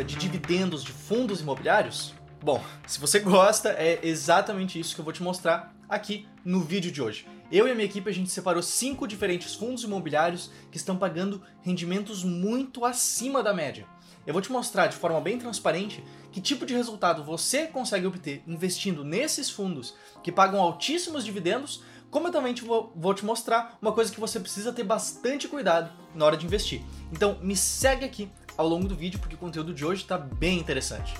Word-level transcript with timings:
gosta 0.00 0.04
de 0.04 0.16
dividendos 0.16 0.82
de 0.82 0.92
fundos 0.92 1.40
imobiliários? 1.40 2.14
Bom, 2.42 2.62
se 2.86 2.98
você 2.98 3.18
gosta, 3.20 3.70
é 3.70 4.00
exatamente 4.02 4.80
isso 4.80 4.94
que 4.94 5.00
eu 5.00 5.04
vou 5.04 5.12
te 5.12 5.22
mostrar 5.22 5.74
aqui 5.88 6.26
no 6.42 6.60
vídeo 6.60 6.90
de 6.90 7.02
hoje. 7.02 7.26
Eu 7.52 7.68
e 7.68 7.70
a 7.70 7.74
minha 7.74 7.84
equipe 7.84 8.08
a 8.08 8.12
gente 8.12 8.30
separou 8.30 8.62
cinco 8.62 9.06
diferentes 9.06 9.54
fundos 9.54 9.84
imobiliários 9.84 10.50
que 10.70 10.78
estão 10.78 10.96
pagando 10.96 11.42
rendimentos 11.60 12.24
muito 12.24 12.84
acima 12.84 13.42
da 13.42 13.52
média. 13.52 13.86
Eu 14.26 14.32
vou 14.32 14.40
te 14.40 14.50
mostrar 14.50 14.86
de 14.86 14.96
forma 14.96 15.20
bem 15.20 15.38
transparente 15.38 16.02
que 16.32 16.40
tipo 16.40 16.64
de 16.64 16.74
resultado 16.74 17.22
você 17.22 17.66
consegue 17.66 18.06
obter 18.06 18.42
investindo 18.46 19.04
nesses 19.04 19.50
fundos 19.50 19.94
que 20.22 20.32
pagam 20.32 20.60
altíssimos 20.60 21.24
dividendos, 21.24 21.82
como 22.10 22.28
eu 22.28 22.32
também 22.32 22.54
te 22.54 22.64
vou, 22.64 22.92
vou 22.96 23.14
te 23.14 23.24
mostrar 23.24 23.78
uma 23.82 23.92
coisa 23.92 24.12
que 24.12 24.20
você 24.20 24.40
precisa 24.40 24.72
ter 24.72 24.82
bastante 24.82 25.46
cuidado 25.46 25.92
na 26.14 26.24
hora 26.24 26.36
de 26.36 26.46
investir. 26.46 26.82
Então 27.12 27.38
me 27.42 27.56
segue 27.56 28.04
aqui 28.04 28.30
ao 28.60 28.68
longo 28.68 28.86
do 28.86 28.94
vídeo 28.94 29.18
porque 29.18 29.34
o 29.34 29.38
conteúdo 29.38 29.72
de 29.72 29.86
hoje 29.86 30.02
está 30.02 30.18
bem 30.18 30.58
interessante. 30.58 31.14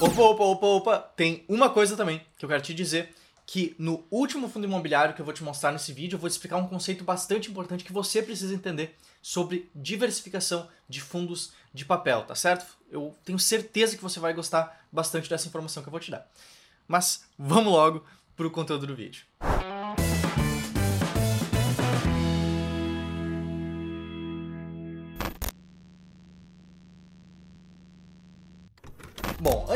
Opa, 0.00 0.22
opa, 0.22 0.44
opa, 0.44 0.66
opa, 0.66 0.98
tem 1.16 1.44
uma 1.48 1.68
coisa 1.68 1.96
também 1.96 2.22
que 2.38 2.44
eu 2.44 2.48
quero 2.48 2.62
te 2.62 2.72
dizer 2.72 3.12
que 3.44 3.74
no 3.76 4.04
último 4.08 4.48
fundo 4.48 4.66
imobiliário 4.66 5.12
que 5.12 5.20
eu 5.20 5.24
vou 5.24 5.34
te 5.34 5.42
mostrar 5.42 5.72
nesse 5.72 5.92
vídeo, 5.92 6.14
eu 6.14 6.20
vou 6.20 6.30
te 6.30 6.34
explicar 6.34 6.56
um 6.58 6.68
conceito 6.68 7.02
bastante 7.02 7.50
importante 7.50 7.82
que 7.82 7.92
você 7.92 8.22
precisa 8.22 8.54
entender 8.54 8.96
sobre 9.20 9.68
diversificação 9.74 10.68
de 10.88 11.00
fundos 11.00 11.52
de 11.74 11.84
papel, 11.84 12.22
tá 12.22 12.36
certo? 12.36 12.78
Eu 12.88 13.16
tenho 13.24 13.38
certeza 13.38 13.96
que 13.96 14.02
você 14.02 14.20
vai 14.20 14.32
gostar 14.32 14.86
bastante 14.92 15.28
dessa 15.28 15.48
informação 15.48 15.82
que 15.82 15.88
eu 15.88 15.92
vou 15.92 16.00
te 16.00 16.12
dar. 16.12 16.24
Mas 16.86 17.24
vamos 17.36 17.72
logo 17.72 18.04
para 18.36 18.46
o 18.46 18.50
conteúdo 18.50 18.86
do 18.86 18.94
vídeo. 18.94 19.24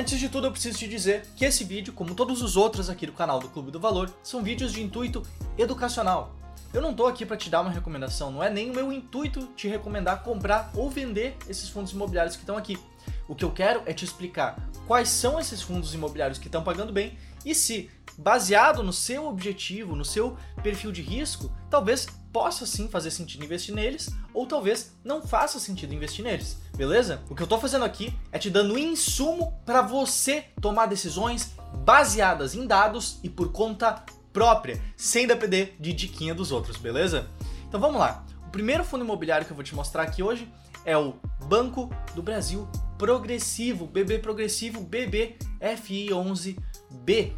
Antes 0.05 0.21
de 0.21 0.29
tudo 0.29 0.49
eu 0.49 0.51
preciso 0.51 0.79
te 0.79 0.87
dizer 0.87 1.25
que 1.35 1.47
esse 1.47 1.65
vídeo, 1.65 1.91
como 1.91 2.15
todos 2.15 2.43
os 2.43 2.59
outros 2.59 2.91
aqui 2.91 3.07
do 3.07 3.13
canal 3.15 3.41
do 3.41 3.49
Clube 3.49 3.71
do 3.71 3.81
Valor, 3.81 4.13
são 4.23 4.43
vídeos 4.43 4.71
de 4.71 4.83
intuito 4.83 5.23
educacional. 5.57 6.37
Eu 6.75 6.83
não 6.83 6.91
estou 6.91 7.07
aqui 7.07 7.25
para 7.25 7.39
te 7.39 7.49
dar 7.49 7.63
uma 7.63 7.71
recomendação, 7.71 8.31
não 8.31 8.43
é 8.43 8.51
nem 8.51 8.71
o 8.71 8.75
meu 8.75 8.93
intuito 8.93 9.47
te 9.57 9.67
recomendar 9.67 10.23
comprar 10.23 10.71
ou 10.75 10.91
vender 10.91 11.39
esses 11.49 11.71
fundos 11.71 11.93
imobiliários 11.93 12.37
que 12.37 12.43
estão 12.43 12.59
aqui. 12.59 12.79
O 13.27 13.35
que 13.35 13.47
eu 13.47 13.51
quero 13.51 13.81
é 13.87 13.95
te 13.95 14.05
explicar 14.05 14.59
quais 14.87 15.09
são 15.09 15.41
esses 15.41 15.63
fundos 15.63 15.95
imobiliários 15.95 16.39
que 16.39 16.49
estão 16.49 16.63
pagando 16.63 16.93
bem 16.93 17.17
e 17.43 17.55
se, 17.55 17.91
baseado 18.19 18.83
no 18.83 18.93
seu 18.93 19.27
objetivo, 19.27 19.97
no 19.97 20.05
seu 20.05 20.37
perfil 20.63 20.93
de 20.93 21.01
risco, 21.01 21.51
talvez 21.71 22.07
possa 22.35 22.67
sim 22.67 22.89
fazer 22.89 23.11
sentido 23.13 23.45
investir 23.45 23.73
neles, 23.73 24.11
ou 24.35 24.45
talvez 24.45 24.93
não 25.05 25.23
faça 25.23 25.61
sentido 25.61 25.95
investir 25.95 26.25
neles, 26.25 26.59
beleza? 26.77 27.23
O 27.31 27.35
que 27.35 27.45
eu 27.45 27.47
tô 27.47 27.61
fazendo 27.61 27.85
aqui 27.85 28.13
é 28.33 28.39
te 28.41 28.51
dando 28.51 28.77
insumo 28.77 29.57
para 29.65 29.81
você 29.81 30.47
tomar 30.61 30.87
decisões 30.87 31.55
baseadas 31.85 32.57
em 32.57 32.67
dados 32.67 33.21
e 33.23 33.29
por 33.29 33.53
conta 33.53 34.05
própria, 34.33 34.83
sem 34.97 35.29
depender 35.29 35.77
de 35.79 35.93
diquinha 35.93 36.35
dos 36.35 36.51
outros, 36.51 36.77
beleza? 36.77 37.29
Então 37.69 37.79
vamos 37.79 38.01
lá. 38.01 38.27
O 38.49 38.51
primeiro 38.51 38.83
fundo 38.83 39.05
imobiliário 39.05 39.47
que 39.47 39.53
eu 39.53 39.57
vou 39.57 39.65
te 39.65 39.77
mostrar 39.77 40.03
aqui 40.03 40.21
hoje 40.21 40.53
é 40.85 40.99
o 40.99 41.15
Banco 41.47 41.89
do 42.17 42.23
Brasil 42.23 42.69
Progressivo, 42.99 43.87
BB 43.87 44.19
Progressivo 44.19 44.85
BBFI11B. 44.85 47.33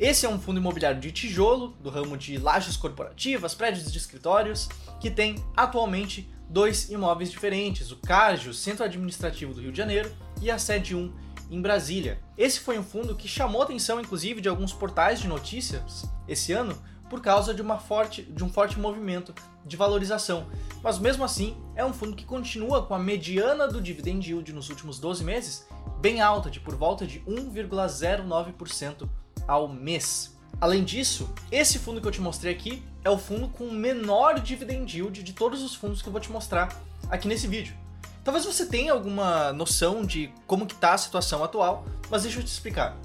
Esse 0.00 0.24
é 0.24 0.28
um 0.30 0.40
fundo 0.40 0.58
imobiliário 0.58 0.98
de 0.98 1.12
tijolo, 1.12 1.76
do 1.78 1.90
ramo 1.90 2.16
de 2.16 2.38
lajes 2.38 2.74
corporativas, 2.74 3.54
prédios 3.54 3.92
de 3.92 3.98
escritórios, 3.98 4.66
que 4.98 5.10
tem 5.10 5.36
atualmente 5.54 6.26
dois 6.48 6.88
imóveis 6.88 7.30
diferentes, 7.30 7.92
o 7.92 7.96
CARGE, 7.96 8.48
o 8.48 8.54
Centro 8.54 8.82
Administrativo 8.82 9.52
do 9.52 9.60
Rio 9.60 9.70
de 9.70 9.76
Janeiro, 9.76 10.10
e 10.40 10.50
a 10.50 10.58
sede 10.58 10.96
1 10.96 11.12
em 11.50 11.60
Brasília. 11.60 12.18
Esse 12.38 12.60
foi 12.60 12.78
um 12.78 12.82
fundo 12.82 13.14
que 13.14 13.28
chamou 13.28 13.60
atenção, 13.60 14.00
inclusive, 14.00 14.40
de 14.40 14.48
alguns 14.48 14.72
portais 14.72 15.20
de 15.20 15.28
notícias 15.28 16.06
esse 16.26 16.50
ano, 16.50 16.82
por 17.10 17.20
causa 17.20 17.52
de, 17.52 17.60
uma 17.60 17.78
forte, 17.78 18.22
de 18.22 18.42
um 18.42 18.48
forte 18.48 18.80
movimento 18.80 19.34
de 19.66 19.76
valorização. 19.76 20.46
Mas 20.82 20.98
mesmo 20.98 21.24
assim, 21.24 21.54
é 21.76 21.84
um 21.84 21.92
fundo 21.92 22.16
que 22.16 22.24
continua 22.24 22.86
com 22.86 22.94
a 22.94 22.98
mediana 22.98 23.68
do 23.68 23.82
dividend 23.82 24.26
yield 24.26 24.50
nos 24.54 24.70
últimos 24.70 24.98
12 24.98 25.22
meses 25.22 25.66
bem 26.00 26.22
alta, 26.22 26.50
de 26.50 26.58
por 26.58 26.74
volta 26.74 27.06
de 27.06 27.20
1,09% 27.20 29.06
ao 29.50 29.66
mês. 29.66 30.36
Além 30.60 30.84
disso, 30.84 31.28
esse 31.50 31.78
fundo 31.78 32.00
que 32.00 32.06
eu 32.06 32.12
te 32.12 32.20
mostrei 32.20 32.54
aqui 32.54 32.82
é 33.02 33.10
o 33.10 33.18
fundo 33.18 33.48
com 33.48 33.64
o 33.64 33.72
menor 33.72 34.38
dividend 34.38 34.96
yield 34.96 35.22
de 35.22 35.32
todos 35.32 35.60
os 35.62 35.74
fundos 35.74 36.00
que 36.00 36.08
eu 36.08 36.12
vou 36.12 36.20
te 36.20 36.30
mostrar 36.30 36.80
aqui 37.10 37.26
nesse 37.26 37.48
vídeo. 37.48 37.74
Talvez 38.22 38.44
você 38.44 38.66
tenha 38.66 38.92
alguma 38.92 39.52
noção 39.52 40.04
de 40.04 40.32
como 40.46 40.66
que 40.66 40.74
está 40.74 40.94
a 40.94 40.98
situação 40.98 41.42
atual, 41.42 41.84
mas 42.08 42.22
deixa 42.22 42.38
eu 42.38 42.44
te 42.44 42.48
explicar. 42.48 42.96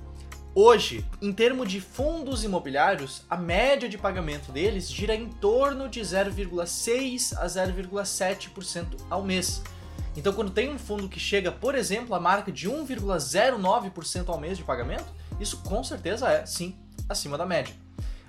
Hoje, 0.54 1.04
em 1.22 1.34
termos 1.34 1.68
de 1.68 1.82
fundos 1.82 2.44
imobiliários, 2.44 3.24
a 3.30 3.36
média 3.36 3.90
de 3.90 3.98
pagamento 3.98 4.52
deles 4.52 4.90
gira 4.90 5.16
em 5.16 5.28
torno 5.28 5.90
de 5.90 6.00
0,6 6.00 7.36
a 7.38 7.46
0,7% 7.46 8.86
ao 9.10 9.24
mês. 9.24 9.64
Então, 10.16 10.32
quando 10.32 10.52
tem 10.52 10.70
um 10.70 10.80
fundo 10.80 11.10
que 11.10 11.20
chega, 11.20 11.52
por 11.52 11.76
exemplo, 11.76 12.16
à 12.16 12.20
marca 12.20 12.52
de 12.52 12.70
1,09% 12.70 14.30
ao 14.30 14.40
mês 14.40 14.58
de 14.58 14.64
pagamento, 14.64 15.08
isso 15.40 15.58
com 15.58 15.84
certeza 15.84 16.30
é, 16.30 16.46
sim, 16.46 16.76
acima 17.08 17.38
da 17.38 17.46
média. 17.46 17.74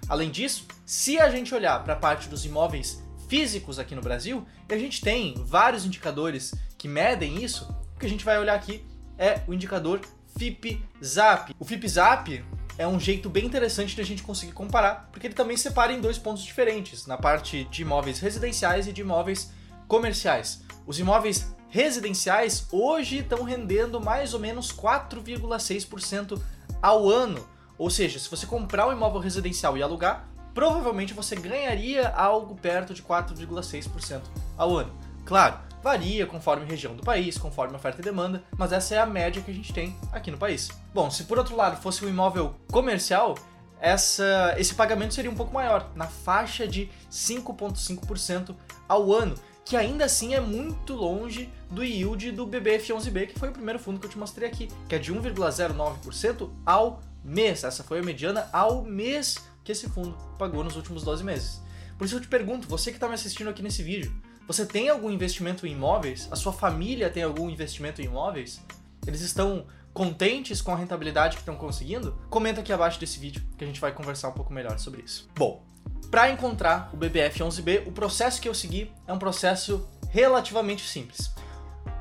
Além 0.09 0.31
disso, 0.31 0.67
se 0.84 1.19
a 1.19 1.31
gente 1.31 1.55
olhar 1.55 1.83
para 1.83 1.94
a 1.94 1.97
parte 1.97 2.28
dos 2.28 2.44
imóveis 2.44 3.03
físicos 3.28 3.78
aqui 3.78 3.94
no 3.94 4.03
Brasil, 4.03 4.47
a 4.69 4.77
gente 4.77 5.00
tem 5.00 5.34
vários 5.45 5.84
indicadores 5.84 6.55
que 6.78 6.87
medem 6.87 7.43
isso. 7.43 7.69
O 7.95 7.99
que 7.99 8.06
a 8.06 8.09
gente 8.09 8.25
vai 8.25 8.39
olhar 8.39 8.55
aqui 8.55 8.84
é 9.19 9.41
o 9.47 9.55
indicador 9.55 10.00
FIP-ZAP. 10.39 11.55
O 11.59 11.65
FIP-ZAP 11.65 12.45
é 12.78 12.87
um 12.87 13.00
jeito 13.00 13.28
bem 13.28 13.47
interessante 13.47 13.95
de 13.95 14.00
a 14.00 14.05
gente 14.05 14.22
conseguir 14.22 14.53
comparar, 14.53 15.09
porque 15.11 15.27
ele 15.27 15.34
também 15.34 15.56
separa 15.56 15.93
em 15.93 16.00
dois 16.00 16.19
pontos 16.19 16.45
diferentes, 16.45 17.06
na 17.06 17.16
parte 17.16 17.65
de 17.65 17.83
imóveis 17.83 18.21
residenciais 18.21 18.87
e 18.87 18.93
de 18.93 19.00
imóveis 19.00 19.50
comerciais. 19.89 20.62
Os 20.87 20.99
imóveis 20.99 21.55
residenciais 21.69 22.66
hoje 22.71 23.19
estão 23.19 23.43
rendendo 23.43 24.00
mais 24.00 24.34
ou 24.34 24.41
menos 24.41 24.72
4,6% 24.72 26.41
ao 26.86 27.10
ano. 27.10 27.44
Ou 27.76 27.91
seja, 27.91 28.16
se 28.16 28.30
você 28.30 28.47
comprar 28.47 28.86
um 28.86 28.92
imóvel 28.92 29.20
residencial 29.20 29.76
e 29.76 29.82
alugar, 29.82 30.28
provavelmente 30.54 31.12
você 31.12 31.34
ganharia 31.34 32.08
algo 32.10 32.54
perto 32.54 32.94
de 32.94 33.02
4,6% 33.02 34.20
ao 34.56 34.76
ano. 34.76 34.92
Claro, 35.24 35.58
varia 35.82 36.24
conforme 36.26 36.64
região 36.64 36.94
do 36.94 37.02
país, 37.02 37.36
conforme 37.36 37.74
oferta 37.74 38.00
e 38.00 38.04
demanda, 38.04 38.44
mas 38.56 38.72
essa 38.72 38.94
é 38.94 38.98
a 38.98 39.04
média 39.04 39.42
que 39.42 39.50
a 39.50 39.54
gente 39.54 39.72
tem 39.72 39.97
aqui 40.12 40.30
no 40.30 40.38
país. 40.38 40.70
Bom, 40.94 41.10
se 41.10 41.24
por 41.24 41.38
outro 41.38 41.56
lado 41.56 41.76
fosse 41.82 42.04
um 42.04 42.08
imóvel 42.08 42.54
comercial, 42.70 43.34
essa, 43.80 44.54
esse 44.56 44.72
pagamento 44.72 45.12
seria 45.12 45.30
um 45.30 45.34
pouco 45.34 45.53
maior, 45.53 45.91
na 45.97 46.06
faixa 46.06 46.68
de 46.68 46.88
5,5% 47.10 48.54
ao 48.88 49.12
ano, 49.12 49.34
que 49.66 49.77
ainda 49.77 50.04
assim 50.04 50.32
é 50.32 50.41
muito 50.41 50.94
longe 50.94 51.53
do 51.69 51.82
yield 51.82 52.31
do 52.31 52.47
BBF11B, 52.47 53.27
que 53.27 53.38
foi 53.38 53.49
o 53.49 53.53
primeiro 53.53 53.81
fundo 53.81 53.99
que 53.99 54.06
eu 54.06 54.10
te 54.10 54.16
mostrei 54.16 54.49
aqui, 54.49 54.69
que 54.88 54.94
é 54.94 54.99
de 54.99 55.12
1,09% 55.12 56.49
ao 56.65 57.03
mês. 57.25 57.65
Essa 57.65 57.82
foi 57.82 57.99
a 57.99 58.03
mediana 58.03 58.49
ao 58.53 58.84
mês 58.84 59.38
que 59.65 59.72
esse 59.72 59.88
fundo 59.88 60.16
pagou 60.38 60.62
nos 60.62 60.77
últimos 60.77 61.03
12 61.03 61.25
meses. 61.25 61.60
Por 61.99 62.04
isso 62.04 62.15
eu 62.15 62.21
te 62.21 62.28
pergunto, 62.28 62.69
você 62.69 62.93
que 62.93 62.97
está 62.97 63.09
me 63.09 63.15
assistindo 63.15 63.50
aqui 63.50 63.60
nesse 63.60 63.82
vídeo, 63.82 64.15
você 64.47 64.65
tem 64.65 64.88
algum 64.88 65.10
investimento 65.10 65.66
em 65.66 65.72
imóveis? 65.72 66.28
A 66.31 66.37
sua 66.37 66.53
família 66.53 67.10
tem 67.10 67.24
algum 67.24 67.51
investimento 67.51 68.01
em 68.01 68.04
imóveis? 68.04 68.60
Eles 69.04 69.21
estão 69.21 69.66
contentes 69.92 70.63
com 70.63 70.71
a 70.71 70.77
rentabilidade 70.77 71.34
que 71.34 71.42
estão 71.42 71.57
conseguindo? 71.57 72.16
Comenta 72.30 72.60
aqui 72.60 72.72
abaixo 72.72 73.01
desse 73.01 73.18
vídeo 73.18 73.42
que 73.59 73.65
a 73.65 73.66
gente 73.66 73.80
vai 73.80 73.91
conversar 73.91 74.28
um 74.28 74.33
pouco 74.33 74.53
melhor 74.53 74.78
sobre 74.78 75.03
isso. 75.03 75.28
Bom, 75.34 75.66
para 76.10 76.31
encontrar 76.31 76.91
o 76.93 76.97
BBF11B, 76.97 77.87
o 77.87 77.93
processo 77.93 78.41
que 78.41 78.48
eu 78.48 78.54
segui 78.54 78.93
é 79.07 79.13
um 79.13 79.19
processo 79.19 79.89
relativamente 80.10 80.87
simples. 80.87 81.31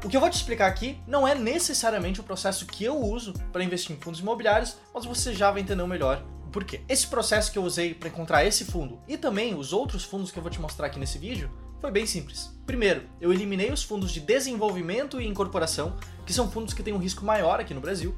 O 0.04 0.08
que 0.08 0.16
eu 0.16 0.22
vou 0.22 0.30
te 0.30 0.36
explicar 0.36 0.68
aqui 0.68 1.00
não 1.08 1.28
é 1.28 1.34
necessariamente 1.34 2.20
o 2.20 2.24
processo 2.24 2.66
que 2.66 2.84
eu 2.84 2.96
uso 2.98 3.34
para 3.52 3.64
investir 3.64 3.96
em 3.96 4.00
fundos 4.00 4.20
imobiliários, 4.20 4.78
mas 4.94 5.06
você 5.06 5.34
já 5.34 5.50
vai 5.50 5.62
entender 5.62 5.86
melhor 5.88 6.24
o 6.46 6.50
porquê. 6.50 6.82
Esse 6.88 7.08
processo 7.08 7.52
que 7.52 7.58
eu 7.58 7.64
usei 7.64 7.94
para 7.94 8.10
encontrar 8.10 8.46
esse 8.46 8.66
fundo 8.66 9.00
e 9.08 9.18
também 9.18 9.56
os 9.56 9.74
outros 9.74 10.04
fundos 10.04 10.32
que 10.32 10.38
eu 10.38 10.44
vou 10.44 10.52
te 10.52 10.62
mostrar 10.62 10.88
aqui 10.88 11.00
nesse 11.00 11.18
vídeo 11.18 11.50
foi 11.82 11.92
bem 11.92 12.06
simples. 12.06 12.52
Primeiro, 12.66 13.04
eu 13.20 13.34
eliminei 13.34 13.72
os 13.72 13.84
fundos 13.84 14.12
de 14.12 14.20
desenvolvimento 14.20 15.20
e 15.20 15.28
incorporação, 15.28 15.96
que 16.26 16.34
são 16.34 16.50
fundos 16.50 16.74
que 16.74 16.84
têm 16.84 16.94
um 16.94 17.00
risco 17.00 17.26
maior 17.26 17.60
aqui 17.60 17.74
no 17.74 17.82
Brasil, 17.82 18.16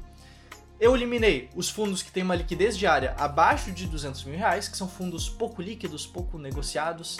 eu 0.80 0.94
eliminei 0.94 1.48
os 1.56 1.68
fundos 1.68 2.02
que 2.02 2.12
têm 2.12 2.22
uma 2.22 2.36
liquidez 2.36 2.76
diária 2.76 3.14
abaixo 3.18 3.72
de 3.72 3.86
200 3.86 4.24
mil 4.24 4.38
reais, 4.38 4.68
que 4.68 4.76
são 4.76 4.88
fundos 4.88 5.28
pouco 5.28 5.60
líquidos, 5.60 6.06
pouco 6.06 6.38
negociados. 6.38 7.18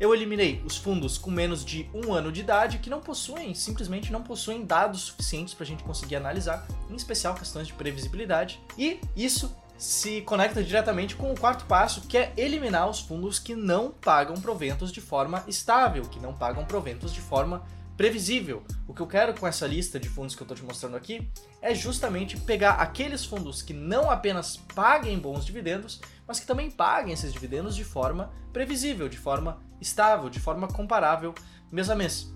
Eu 0.00 0.14
eliminei 0.14 0.62
os 0.64 0.76
fundos 0.76 1.16
com 1.18 1.30
menos 1.30 1.64
de 1.64 1.88
um 1.94 2.12
ano 2.12 2.32
de 2.32 2.40
idade, 2.40 2.78
que 2.78 2.90
não 2.90 3.00
possuem, 3.00 3.54
simplesmente 3.54 4.10
não 4.10 4.22
possuem 4.22 4.64
dados 4.64 5.02
suficientes 5.02 5.54
para 5.54 5.64
a 5.64 5.66
gente 5.66 5.84
conseguir 5.84 6.16
analisar, 6.16 6.66
em 6.90 6.96
especial 6.96 7.34
questões 7.34 7.66
de 7.66 7.74
previsibilidade. 7.74 8.60
E 8.78 9.00
isso 9.14 9.54
se 9.78 10.22
conecta 10.22 10.62
diretamente 10.62 11.16
com 11.16 11.30
o 11.30 11.38
quarto 11.38 11.66
passo, 11.66 12.02
que 12.02 12.16
é 12.16 12.32
eliminar 12.36 12.88
os 12.88 13.00
fundos 13.00 13.38
que 13.38 13.54
não 13.54 13.90
pagam 13.90 14.40
proventos 14.40 14.90
de 14.90 15.00
forma 15.00 15.44
estável, 15.46 16.02
que 16.04 16.18
não 16.18 16.32
pagam 16.32 16.64
proventos 16.64 17.12
de 17.12 17.20
forma 17.20 17.62
previsível. 17.96 18.62
O 18.86 18.94
que 18.94 19.00
eu 19.00 19.06
quero 19.06 19.34
com 19.34 19.46
essa 19.46 19.66
lista 19.66 19.98
de 19.98 20.08
fundos 20.08 20.34
que 20.34 20.42
eu 20.42 20.44
estou 20.44 20.56
te 20.56 20.64
mostrando 20.64 20.96
aqui 20.96 21.30
é 21.62 21.74
justamente 21.74 22.36
pegar 22.36 22.72
aqueles 22.72 23.24
fundos 23.24 23.62
que 23.62 23.72
não 23.72 24.10
apenas 24.10 24.56
paguem 24.74 25.18
bons 25.18 25.44
dividendos, 25.44 26.00
mas 26.26 26.38
que 26.38 26.46
também 26.46 26.70
paguem 26.70 27.12
esses 27.12 27.32
dividendos 27.32 27.74
de 27.74 27.84
forma 27.84 28.30
previsível, 28.52 29.08
de 29.08 29.18
forma 29.18 29.60
estável, 29.80 30.28
de 30.28 30.40
forma 30.40 30.68
comparável 30.68 31.34
mês 31.70 31.90
a 31.90 31.96
mês. 31.96 32.30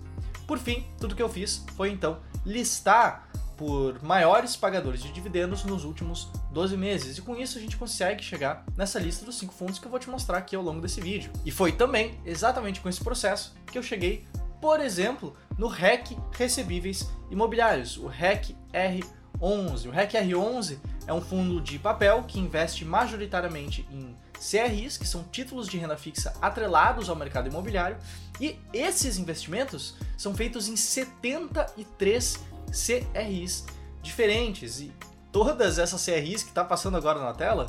Por 0.47 0.57
fim, 0.57 0.85
tudo 0.99 1.15
que 1.15 1.21
eu 1.21 1.29
fiz 1.29 1.63
foi 1.75 1.91
então 1.91 2.19
listar 2.45 3.29
por 3.61 4.01
maiores 4.01 4.55
pagadores 4.55 5.03
de 5.03 5.11
dividendos 5.11 5.63
nos 5.63 5.85
últimos 5.85 6.31
12 6.51 6.75
meses. 6.75 7.19
E 7.19 7.21
com 7.21 7.35
isso 7.35 7.59
a 7.59 7.61
gente 7.61 7.77
consegue 7.77 8.23
chegar 8.23 8.65
nessa 8.75 8.99
lista 8.99 9.23
dos 9.23 9.37
cinco 9.37 9.53
fundos 9.53 9.77
que 9.77 9.85
eu 9.85 9.91
vou 9.91 9.99
te 9.99 10.09
mostrar 10.09 10.39
aqui 10.39 10.55
ao 10.55 10.63
longo 10.63 10.81
desse 10.81 10.99
vídeo. 10.99 11.31
E 11.45 11.51
foi 11.51 11.71
também 11.71 12.19
exatamente 12.25 12.81
com 12.81 12.89
esse 12.89 13.03
processo 13.03 13.53
que 13.67 13.77
eu 13.77 13.83
cheguei, 13.83 14.25
por 14.61 14.79
exemplo, 14.79 15.35
no 15.57 15.67
REC 15.67 16.15
Recebíveis 16.31 17.09
Imobiliários, 17.31 17.97
o 17.97 18.05
REC 18.05 18.55
R11. 18.71 19.87
O 19.87 19.89
REC 19.89 20.11
R11 20.13 20.77
é 21.07 21.13
um 21.13 21.19
fundo 21.19 21.59
de 21.59 21.79
papel 21.79 22.23
que 22.23 22.39
investe 22.39 22.85
majoritariamente 22.85 23.85
em 23.91 24.15
CRIs, 24.33 24.97
que 24.97 25.07
são 25.07 25.23
títulos 25.23 25.67
de 25.67 25.77
renda 25.77 25.97
fixa 25.97 26.33
atrelados 26.41 27.09
ao 27.09 27.15
mercado 27.15 27.47
imobiliário, 27.47 27.97
e 28.39 28.57
esses 28.73 29.17
investimentos 29.17 29.95
são 30.17 30.33
feitos 30.33 30.67
em 30.67 30.75
73 30.75 32.39
CRIs 32.67 33.65
diferentes. 34.01 34.79
E 34.79 34.91
todas 35.31 35.79
essas 35.79 36.03
CRIs 36.03 36.43
que 36.43 36.49
está 36.49 36.63
passando 36.63 36.97
agora 36.97 37.19
na 37.19 37.33
tela 37.33 37.65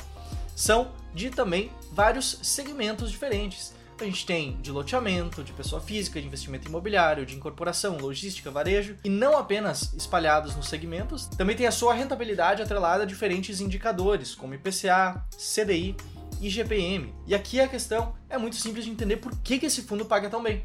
são 0.55 0.93
de 1.15 1.31
também 1.31 1.71
vários 1.93 2.39
segmentos 2.43 3.11
diferentes. 3.11 3.75
A 4.03 4.05
gente 4.05 4.27
tem 4.27 4.57
de 4.61 4.73
loteamento, 4.73 5.45
de 5.45 5.53
pessoa 5.53 5.81
física, 5.81 6.21
de 6.21 6.27
investimento 6.27 6.67
imobiliário, 6.67 7.25
de 7.25 7.37
incorporação, 7.37 7.99
logística, 7.99 8.51
varejo, 8.51 8.97
e 9.05 9.09
não 9.09 9.39
apenas 9.39 9.95
espalhados 9.95 10.57
nos 10.57 10.67
segmentos, 10.67 11.27
também 11.27 11.55
tem 11.55 11.69
a 11.69 11.71
sua 11.71 11.95
rentabilidade 11.95 12.61
atrelada 12.61 13.05
a 13.05 13.07
diferentes 13.07 13.61
indicadores, 13.61 14.35
como 14.35 14.55
IPCA, 14.55 15.25
CDI 15.37 15.95
e 16.41 16.51
GPM. 16.51 17.15
E 17.29 17.33
aqui 17.33 17.61
a 17.61 17.69
questão 17.69 18.17
é 18.29 18.37
muito 18.37 18.57
simples 18.57 18.85
de 18.85 18.91
entender 18.91 19.19
por 19.19 19.37
que, 19.39 19.57
que 19.57 19.67
esse 19.67 19.83
fundo 19.83 20.05
paga 20.05 20.29
tão 20.29 20.43
bem. 20.43 20.65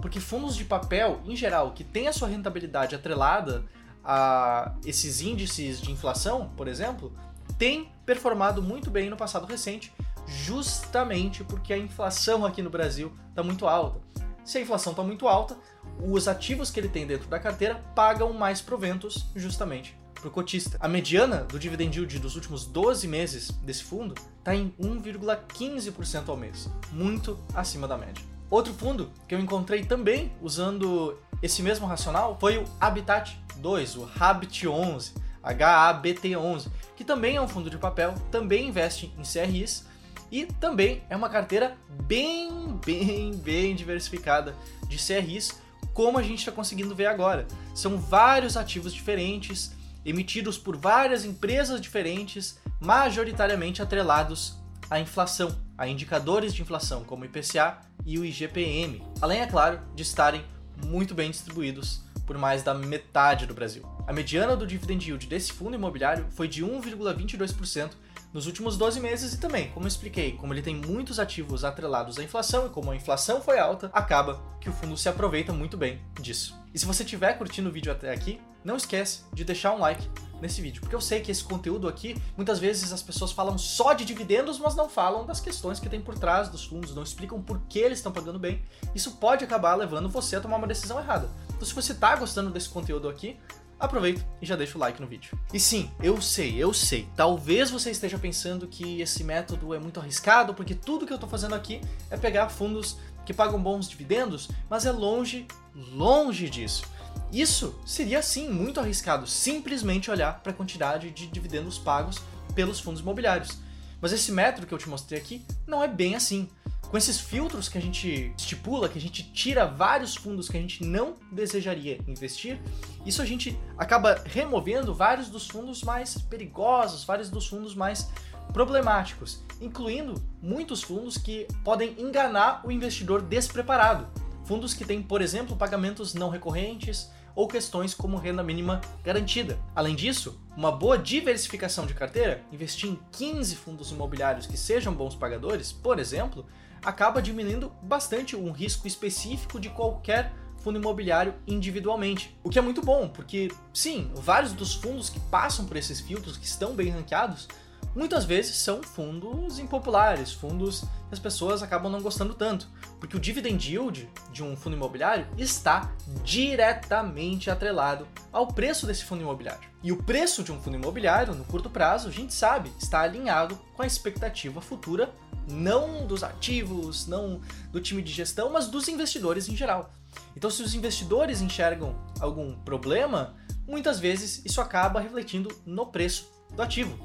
Porque 0.00 0.20
fundos 0.20 0.54
de 0.54 0.64
papel, 0.64 1.20
em 1.26 1.34
geral, 1.34 1.72
que 1.72 1.82
tem 1.82 2.06
a 2.06 2.12
sua 2.12 2.28
rentabilidade 2.28 2.94
atrelada 2.94 3.64
a 4.04 4.76
esses 4.84 5.20
índices 5.20 5.80
de 5.80 5.90
inflação, 5.90 6.52
por 6.56 6.68
exemplo, 6.68 7.12
têm 7.58 7.90
performado 8.04 8.62
muito 8.62 8.92
bem 8.92 9.10
no 9.10 9.16
passado 9.16 9.44
recente, 9.44 9.92
justamente 10.26 11.44
porque 11.44 11.72
a 11.72 11.78
inflação 11.78 12.44
aqui 12.44 12.62
no 12.62 12.70
Brasil 12.70 13.12
está 13.30 13.42
muito 13.42 13.66
alta. 13.66 14.00
Se 14.44 14.58
a 14.58 14.60
inflação 14.60 14.92
está 14.92 15.02
muito 15.02 15.26
alta, 15.26 15.56
os 16.00 16.28
ativos 16.28 16.70
que 16.70 16.78
ele 16.78 16.88
tem 16.88 17.06
dentro 17.06 17.28
da 17.28 17.38
carteira 17.38 17.82
pagam 17.94 18.32
mais 18.32 18.60
proventos 18.60 19.26
justamente 19.34 19.96
para 20.14 20.28
o 20.28 20.30
cotista. 20.30 20.76
A 20.80 20.88
mediana 20.88 21.38
do 21.44 21.58
dividend 21.58 21.96
yield 21.96 22.18
dos 22.18 22.36
últimos 22.36 22.64
12 22.64 23.06
meses 23.08 23.50
desse 23.62 23.84
fundo 23.84 24.14
está 24.38 24.54
em 24.54 24.72
1,15% 24.80 26.28
ao 26.28 26.36
mês, 26.36 26.68
muito 26.92 27.38
acima 27.54 27.88
da 27.88 27.96
média. 27.98 28.24
Outro 28.48 28.72
fundo 28.72 29.10
que 29.26 29.34
eu 29.34 29.40
encontrei 29.40 29.84
também 29.84 30.32
usando 30.40 31.18
esse 31.42 31.62
mesmo 31.62 31.86
racional 31.86 32.36
foi 32.40 32.58
o 32.58 32.64
Habitat 32.80 33.36
2, 33.56 33.96
o 33.96 34.06
Habit11, 34.06 35.12
HABT11, 35.42 36.68
que 36.94 37.04
também 37.04 37.36
é 37.36 37.40
um 37.40 37.48
fundo 37.48 37.68
de 37.68 37.78
papel, 37.78 38.14
também 38.30 38.68
investe 38.68 39.12
em 39.18 39.22
CRIs 39.22 39.86
e 40.30 40.46
também 40.46 41.02
é 41.08 41.16
uma 41.16 41.28
carteira 41.28 41.76
bem, 42.02 42.78
bem, 42.84 43.34
bem 43.36 43.74
diversificada 43.74 44.54
de 44.88 44.96
CRIs, 44.96 45.60
como 45.92 46.18
a 46.18 46.22
gente 46.22 46.40
está 46.40 46.52
conseguindo 46.52 46.94
ver 46.94 47.06
agora. 47.06 47.46
São 47.74 47.96
vários 47.96 48.56
ativos 48.56 48.92
diferentes, 48.92 49.72
emitidos 50.04 50.58
por 50.58 50.76
várias 50.76 51.24
empresas 51.24 51.80
diferentes, 51.80 52.58
majoritariamente 52.80 53.82
atrelados 53.82 54.56
à 54.90 55.00
inflação, 55.00 55.56
a 55.76 55.88
indicadores 55.88 56.54
de 56.54 56.62
inflação 56.62 57.02
como 57.04 57.22
o 57.22 57.26
IPCA 57.26 57.78
e 58.04 58.18
o 58.18 58.24
IGPM, 58.24 59.02
além, 59.20 59.40
é 59.40 59.46
claro, 59.46 59.80
de 59.94 60.02
estarem 60.02 60.44
muito 60.84 61.14
bem 61.14 61.30
distribuídos 61.30 62.02
por 62.26 62.36
mais 62.36 62.62
da 62.62 62.74
metade 62.74 63.46
do 63.46 63.54
Brasil. 63.54 63.84
A 64.06 64.12
mediana 64.12 64.56
do 64.56 64.66
dividend 64.66 65.08
yield 65.08 65.26
desse 65.26 65.52
fundo 65.52 65.76
imobiliário 65.76 66.26
foi 66.30 66.48
de 66.48 66.64
1,22% 66.64 67.92
nos 68.36 68.46
últimos 68.46 68.76
12 68.76 69.00
meses 69.00 69.32
e 69.32 69.38
também, 69.38 69.70
como 69.70 69.88
expliquei, 69.88 70.32
como 70.32 70.52
ele 70.52 70.60
tem 70.60 70.76
muitos 70.76 71.18
ativos 71.18 71.64
atrelados 71.64 72.18
à 72.18 72.22
inflação 72.22 72.66
e 72.66 72.68
como 72.68 72.90
a 72.90 72.94
inflação 72.94 73.40
foi 73.40 73.58
alta, 73.58 73.90
acaba 73.94 74.42
que 74.60 74.68
o 74.68 74.72
fundo 74.74 74.94
se 74.94 75.08
aproveita 75.08 75.54
muito 75.54 75.74
bem 75.74 76.02
disso. 76.20 76.54
E 76.74 76.78
se 76.78 76.84
você 76.84 77.02
estiver 77.02 77.32
curtindo 77.38 77.70
o 77.70 77.72
vídeo 77.72 77.90
até 77.90 78.12
aqui, 78.12 78.38
não 78.62 78.76
esquece 78.76 79.20
de 79.32 79.42
deixar 79.42 79.72
um 79.72 79.78
like 79.78 80.06
nesse 80.38 80.60
vídeo, 80.60 80.82
porque 80.82 80.94
eu 80.94 81.00
sei 81.00 81.20
que 81.20 81.30
esse 81.30 81.42
conteúdo 81.42 81.88
aqui, 81.88 82.14
muitas 82.36 82.58
vezes 82.58 82.92
as 82.92 83.00
pessoas 83.00 83.32
falam 83.32 83.56
só 83.56 83.94
de 83.94 84.04
dividendos, 84.04 84.58
mas 84.58 84.76
não 84.76 84.86
falam 84.86 85.24
das 85.24 85.40
questões 85.40 85.80
que 85.80 85.88
tem 85.88 86.02
por 86.02 86.18
trás 86.18 86.50
dos 86.50 86.62
fundos, 86.62 86.94
não 86.94 87.04
explicam 87.04 87.40
por 87.40 87.58
que 87.60 87.78
eles 87.78 88.00
estão 88.00 88.12
pagando 88.12 88.38
bem. 88.38 88.62
Isso 88.94 89.12
pode 89.12 89.44
acabar 89.44 89.76
levando 89.76 90.10
você 90.10 90.36
a 90.36 90.42
tomar 90.42 90.58
uma 90.58 90.66
decisão 90.66 90.98
errada. 90.98 91.30
Então 91.48 91.66
se 91.66 91.74
você 91.74 91.92
está 91.92 92.14
gostando 92.14 92.50
desse 92.50 92.68
conteúdo 92.68 93.08
aqui, 93.08 93.38
aproveita 93.78 94.26
e 94.40 94.46
já 94.46 94.56
deixa 94.56 94.76
o 94.76 94.80
like 94.80 95.00
no 95.00 95.06
vídeo. 95.06 95.38
E 95.52 95.60
sim, 95.60 95.90
eu 96.02 96.20
sei, 96.20 96.56
eu 96.56 96.72
sei. 96.72 97.08
Talvez 97.14 97.70
você 97.70 97.90
esteja 97.90 98.18
pensando 98.18 98.66
que 98.66 99.00
esse 99.00 99.22
método 99.22 99.74
é 99.74 99.78
muito 99.78 100.00
arriscado, 100.00 100.54
porque 100.54 100.74
tudo 100.74 101.06
que 101.06 101.12
eu 101.12 101.16
estou 101.16 101.28
fazendo 101.28 101.54
aqui 101.54 101.80
é 102.10 102.16
pegar 102.16 102.48
fundos 102.48 102.96
que 103.24 103.34
pagam 103.34 103.60
bons 103.60 103.88
dividendos, 103.88 104.48
mas 104.70 104.86
é 104.86 104.92
longe, 104.92 105.46
longe 105.74 106.48
disso. 106.48 106.84
Isso 107.32 107.78
seria 107.84 108.22
sim 108.22 108.48
muito 108.48 108.78
arriscado, 108.78 109.26
simplesmente 109.26 110.10
olhar 110.10 110.40
para 110.40 110.52
a 110.52 110.54
quantidade 110.54 111.10
de 111.10 111.26
dividendos 111.26 111.76
pagos 111.76 112.18
pelos 112.54 112.78
fundos 112.78 113.00
imobiliários. 113.00 113.58
Mas 114.00 114.12
esse 114.12 114.30
método 114.30 114.66
que 114.66 114.72
eu 114.72 114.78
te 114.78 114.88
mostrei 114.88 115.18
aqui 115.18 115.44
não 115.66 115.82
é 115.82 115.88
bem 115.88 116.14
assim. 116.14 116.48
Com 116.90 116.96
esses 116.96 117.20
filtros 117.20 117.68
que 117.68 117.76
a 117.76 117.82
gente 117.82 118.32
estipula, 118.38 118.88
que 118.88 118.98
a 118.98 119.00
gente 119.00 119.24
tira 119.32 119.66
vários 119.66 120.14
fundos 120.14 120.48
que 120.48 120.56
a 120.56 120.60
gente 120.60 120.84
não 120.84 121.16
desejaria 121.32 121.98
investir, 122.06 122.60
isso 123.04 123.20
a 123.20 123.24
gente 123.24 123.58
acaba 123.76 124.22
removendo 124.24 124.94
vários 124.94 125.28
dos 125.28 125.48
fundos 125.48 125.82
mais 125.82 126.16
perigosos, 126.16 127.04
vários 127.04 127.28
dos 127.28 127.46
fundos 127.48 127.74
mais 127.74 128.08
problemáticos, 128.52 129.44
incluindo 129.60 130.14
muitos 130.40 130.80
fundos 130.80 131.18
que 131.18 131.48
podem 131.64 131.94
enganar 131.98 132.60
o 132.64 132.70
investidor 132.70 133.20
despreparado. 133.20 134.06
Fundos 134.44 134.72
que 134.72 134.84
têm, 134.84 135.02
por 135.02 135.20
exemplo, 135.20 135.56
pagamentos 135.56 136.14
não 136.14 136.28
recorrentes, 136.30 137.10
ou 137.36 137.46
questões 137.46 137.92
como 137.92 138.16
renda 138.16 138.42
mínima 138.42 138.80
garantida. 139.04 139.58
Além 139.74 139.94
disso, 139.94 140.40
uma 140.56 140.72
boa 140.72 140.96
diversificação 140.96 141.84
de 141.84 141.92
carteira, 141.92 142.42
investir 142.50 142.88
em 142.88 142.98
15 143.12 143.56
fundos 143.56 143.92
imobiliários 143.92 144.46
que 144.46 144.56
sejam 144.56 144.94
bons 144.94 145.14
pagadores, 145.14 145.70
por 145.70 145.98
exemplo, 145.98 146.46
acaba 146.86 147.20
diminuindo 147.20 147.72
bastante 147.82 148.36
um 148.36 148.52
risco 148.52 148.86
específico 148.86 149.58
de 149.58 149.68
qualquer 149.68 150.32
fundo 150.58 150.78
imobiliário 150.78 151.34
individualmente. 151.44 152.38
O 152.44 152.48
que 152.48 152.60
é 152.60 152.62
muito 152.62 152.80
bom, 152.80 153.08
porque 153.08 153.50
sim, 153.74 154.08
vários 154.14 154.52
dos 154.52 154.74
fundos 154.74 155.10
que 155.10 155.18
passam 155.18 155.66
por 155.66 155.76
esses 155.76 156.00
filtros, 156.00 156.36
que 156.36 156.46
estão 156.46 156.74
bem 156.74 156.90
ranqueados, 156.90 157.48
muitas 157.92 158.24
vezes 158.24 158.56
são 158.58 158.82
fundos 158.82 159.58
impopulares, 159.58 160.32
fundos 160.32 160.80
que 161.08 161.14
as 161.14 161.18
pessoas 161.18 161.62
acabam 161.62 161.90
não 161.90 162.00
gostando 162.00 162.34
tanto, 162.34 162.68
porque 163.00 163.16
o 163.16 163.20
dividend 163.20 163.68
yield 163.68 164.08
de 164.30 164.44
um 164.44 164.56
fundo 164.56 164.76
imobiliário 164.76 165.26
está 165.36 165.92
diretamente 166.22 167.50
atrelado 167.50 168.06
ao 168.32 168.46
preço 168.46 168.86
desse 168.86 169.04
fundo 169.04 169.22
imobiliário. 169.22 169.68
E 169.82 169.92
o 169.92 170.02
preço 170.02 170.42
de 170.42 170.52
um 170.52 170.60
fundo 170.60 170.76
imobiliário, 170.76 171.34
no 171.34 171.44
curto 171.44 171.70
prazo, 171.70 172.08
a 172.08 172.12
gente 172.12 172.34
sabe, 172.34 172.72
está 172.78 173.00
alinhado 173.00 173.56
com 173.74 173.82
a 173.82 173.86
expectativa 173.86 174.60
futura, 174.60 175.12
não 175.46 176.06
dos 176.06 176.22
ativos, 176.22 177.06
não 177.06 177.40
do 177.70 177.80
time 177.80 178.02
de 178.02 178.12
gestão, 178.12 178.50
mas 178.50 178.68
dos 178.68 178.88
investidores 178.88 179.48
em 179.48 179.56
geral. 179.56 179.92
Então, 180.36 180.50
se 180.50 180.62
os 180.62 180.74
investidores 180.74 181.40
enxergam 181.40 181.94
algum 182.20 182.54
problema, 182.60 183.34
muitas 183.66 183.98
vezes 183.98 184.42
isso 184.44 184.60
acaba 184.60 185.00
refletindo 185.00 185.54
no 185.64 185.86
preço 185.86 186.28
do 186.54 186.62
ativo. 186.62 186.98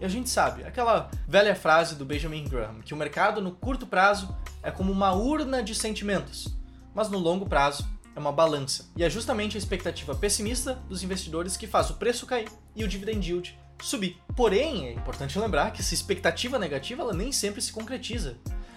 E 0.00 0.04
a 0.04 0.08
gente 0.08 0.28
sabe, 0.28 0.62
aquela 0.64 1.10
velha 1.26 1.54
frase 1.54 1.94
do 1.94 2.04
Benjamin 2.04 2.44
Graham, 2.44 2.80
que 2.82 2.92
o 2.92 2.96
mercado 2.96 3.40
no 3.40 3.52
curto 3.52 3.86
prazo 3.86 4.34
é 4.62 4.70
como 4.70 4.92
uma 4.92 5.12
urna 5.12 5.62
de 5.62 5.74
sentimentos, 5.74 6.54
mas 6.94 7.08
no 7.08 7.18
longo 7.18 7.46
prazo 7.46 7.86
é 8.14 8.18
uma 8.18 8.32
balança. 8.32 8.90
E 8.96 9.02
é 9.02 9.08
justamente 9.08 9.56
a 9.56 9.58
expectativa 9.58 10.14
pessimista 10.14 10.74
dos 10.88 11.02
investidores 11.02 11.56
que 11.56 11.66
faz 11.66 11.90
o 11.90 11.94
preço 11.94 12.26
cair 12.26 12.48
e 12.74 12.84
o 12.84 12.88
dividend 12.88 13.26
yield 13.26 13.58
subir. 13.82 14.18
Porém, 14.34 14.86
é 14.86 14.92
importante 14.92 15.38
lembrar 15.38 15.72
que 15.72 15.80
essa 15.80 15.94
expectativa 15.94 16.58
negativa 16.58 17.02
ela 17.02 17.12
nem 17.12 17.32
sempre 17.32 17.60
se 17.60 17.72
concretiza. 17.72 18.36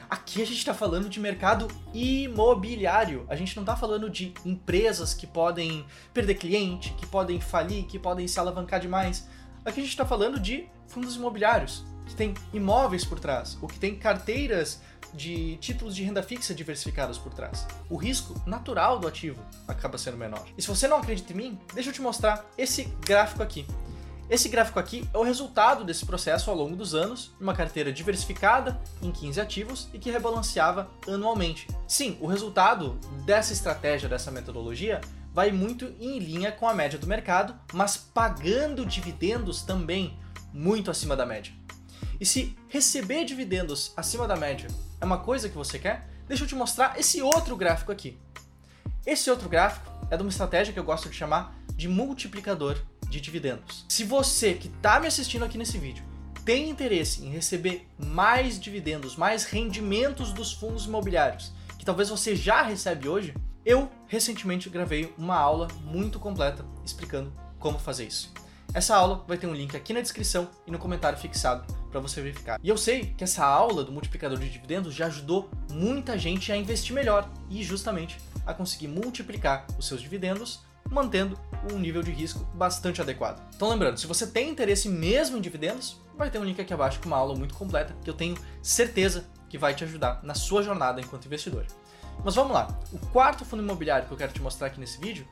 Aqui 0.09 0.41
a 0.41 0.45
gente 0.45 0.57
está 0.57 0.73
falando 0.73 1.07
de 1.07 1.19
mercado 1.19 1.67
imobiliário. 1.93 3.25
A 3.29 3.35
gente 3.35 3.55
não 3.55 3.63
está 3.63 3.75
falando 3.75 4.09
de 4.09 4.33
empresas 4.43 5.13
que 5.13 5.27
podem 5.27 5.85
perder 6.13 6.35
cliente, 6.35 6.93
que 6.93 7.05
podem 7.05 7.39
falir, 7.39 7.85
que 7.85 7.99
podem 7.99 8.27
se 8.27 8.39
alavancar 8.39 8.79
demais. 8.79 9.27
Aqui 9.63 9.79
a 9.79 9.83
gente 9.83 9.91
está 9.91 10.05
falando 10.05 10.39
de 10.39 10.67
fundos 10.87 11.15
imobiliários. 11.15 11.85
que 12.09 12.15
tem 12.15 12.33
imóveis 12.51 13.05
por 13.05 13.19
trás, 13.19 13.57
ou 13.61 13.67
que 13.67 13.79
tem 13.79 13.95
carteiras 13.95 14.81
de 15.13 15.57
títulos 15.57 15.95
de 15.95 16.03
renda 16.03 16.21
fixa 16.21 16.53
diversificados 16.53 17.17
por 17.17 17.33
trás. 17.33 17.67
O 17.89 17.95
risco 17.95 18.41
natural 18.45 18.99
do 18.99 19.07
ativo 19.07 19.41
acaba 19.67 19.97
sendo 19.97 20.17
menor. 20.17 20.45
E 20.57 20.61
se 20.61 20.67
você 20.67 20.87
não 20.87 20.97
acredita 20.97 21.31
em 21.33 21.35
mim, 21.35 21.59
deixa 21.73 21.89
eu 21.89 21.93
te 21.93 22.01
mostrar 22.01 22.45
esse 22.57 22.85
gráfico 23.05 23.41
aqui. 23.43 23.65
Esse 24.29 24.47
gráfico 24.47 24.77
aqui 24.77 25.09
é 25.11 25.17
o 25.17 25.23
resultado 25.23 25.83
desse 25.83 26.05
processo 26.05 26.51
ao 26.51 26.55
longo 26.55 26.75
dos 26.75 26.93
anos, 26.93 27.31
uma 27.41 27.55
carteira 27.55 27.91
diversificada 27.91 28.79
em 29.01 29.11
15 29.11 29.41
ativos 29.41 29.89
e 29.91 29.97
que 29.97 30.11
rebalanceava 30.11 30.87
anualmente. 31.07 31.67
Sim, 31.87 32.15
o 32.21 32.27
resultado 32.27 32.99
dessa 33.25 33.53
estratégia, 33.53 34.07
dessa 34.07 34.29
metodologia, 34.29 35.01
vai 35.33 35.51
muito 35.51 35.95
em 35.99 36.19
linha 36.19 36.51
com 36.51 36.67
a 36.67 36.75
média 36.75 36.99
do 36.99 37.07
mercado, 37.07 37.55
mas 37.73 37.97
pagando 37.97 38.85
dividendos 38.85 39.63
também 39.63 40.15
muito 40.53 40.91
acima 40.91 41.15
da 41.15 41.25
média. 41.25 41.51
E 42.19 42.25
se 42.25 42.55
receber 42.67 43.25
dividendos 43.25 43.93
acima 43.97 44.27
da 44.27 44.35
média 44.35 44.67
é 45.01 45.05
uma 45.05 45.17
coisa 45.17 45.49
que 45.49 45.57
você 45.57 45.79
quer, 45.79 46.07
deixa 46.27 46.43
eu 46.43 46.47
te 46.47 46.53
mostrar 46.53 46.99
esse 46.99 47.19
outro 47.19 47.57
gráfico 47.57 47.91
aqui. 47.91 48.19
Esse 49.07 49.31
outro 49.31 49.49
gráfico 49.49 49.89
é 50.11 50.15
de 50.15 50.21
uma 50.21 50.29
estratégia 50.29 50.71
que 50.71 50.79
eu 50.79 50.83
gosto 50.83 51.09
de 51.09 51.15
chamar 51.15 51.55
de 51.75 51.87
multiplicador 51.87 52.77
de 53.09 53.19
dividendos. 53.19 53.85
Se 53.89 54.03
você 54.03 54.53
que 54.53 54.67
está 54.67 54.99
me 54.99 55.07
assistindo 55.07 55.43
aqui 55.43 55.57
nesse 55.57 55.77
vídeo 55.77 56.03
tem 56.45 56.69
interesse 56.69 57.23
em 57.23 57.29
receber 57.29 57.87
mais 57.97 58.59
dividendos, 58.59 59.15
mais 59.15 59.43
rendimentos 59.43 60.31
dos 60.31 60.53
fundos 60.53 60.85
imobiliários, 60.85 61.51
que 61.77 61.85
talvez 61.85 62.09
você 62.09 62.35
já 62.35 62.61
recebe 62.61 63.07
hoje, 63.07 63.35
eu 63.65 63.89
recentemente 64.07 64.69
gravei 64.69 65.13
uma 65.17 65.37
aula 65.37 65.67
muito 65.83 66.19
completa 66.19 66.65
explicando 66.85 67.31
como 67.59 67.77
fazer 67.77 68.05
isso. 68.05 68.31
Essa 68.73 68.95
aula 68.95 69.23
vai 69.27 69.37
ter 69.37 69.47
um 69.47 69.53
link 69.53 69.75
aqui 69.75 69.93
na 69.93 70.01
descrição 70.01 70.47
e 70.65 70.71
no 70.71 70.77
comentário 70.77 71.17
fixado 71.17 71.65
para 71.89 71.99
você 71.99 72.21
verificar. 72.21 72.59
E 72.63 72.69
eu 72.69 72.77
sei 72.77 73.13
que 73.17 73.23
essa 73.23 73.43
aula 73.43 73.83
do 73.83 73.91
multiplicador 73.91 74.37
de 74.37 74.49
dividendos 74.49 74.93
já 74.93 75.07
ajudou 75.07 75.49
muita 75.71 76.17
gente 76.17 76.51
a 76.51 76.57
investir 76.57 76.93
melhor 76.93 77.29
e 77.49 77.63
justamente 77.63 78.17
a 78.45 78.53
conseguir 78.53 78.87
multiplicar 78.87 79.65
os 79.77 79.87
seus 79.87 80.01
dividendos 80.01 80.61
mantendo 80.89 81.39
um 81.71 81.77
nível 81.77 82.01
de 82.01 82.11
risco 82.11 82.45
bastante 82.53 83.01
adequado. 83.01 83.41
Então 83.55 83.69
lembrando, 83.69 83.99
se 83.99 84.07
você 84.07 84.25
tem 84.25 84.49
interesse 84.49 84.89
mesmo 84.89 85.37
em 85.37 85.41
dividendos, 85.41 86.01
vai 86.17 86.29
ter 86.29 86.39
um 86.39 86.43
link 86.43 86.59
aqui 86.59 86.73
abaixo 86.73 86.99
com 86.99 87.07
uma 87.07 87.17
aula 87.17 87.35
muito 87.35 87.53
completa 87.53 87.95
que 88.03 88.09
eu 88.09 88.13
tenho 88.13 88.35
certeza 88.61 89.29
que 89.47 89.57
vai 89.57 89.73
te 89.73 89.83
ajudar 89.83 90.21
na 90.23 90.33
sua 90.33 90.63
jornada 90.63 91.01
enquanto 91.01 91.25
investidor. 91.25 91.65
Mas 92.23 92.35
vamos 92.35 92.53
lá, 92.53 92.79
o 92.91 92.99
quarto 93.07 93.45
fundo 93.45 93.63
imobiliário 93.63 94.07
que 94.07 94.13
eu 94.13 94.17
quero 94.17 94.33
te 94.33 94.41
mostrar 94.41 94.67
aqui 94.67 94.79
nesse 94.79 94.99
vídeo 94.99 95.27